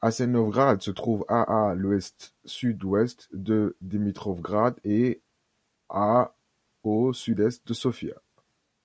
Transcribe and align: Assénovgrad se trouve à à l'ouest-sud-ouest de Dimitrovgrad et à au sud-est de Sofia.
Assénovgrad 0.00 0.80
se 0.80 0.90
trouve 0.90 1.26
à 1.28 1.42
à 1.42 1.74
l'ouest-sud-ouest 1.74 3.28
de 3.34 3.76
Dimitrovgrad 3.82 4.76
et 4.82 5.20
à 5.90 6.34
au 6.84 7.12
sud-est 7.12 7.66
de 7.68 7.74
Sofia. 7.74 8.14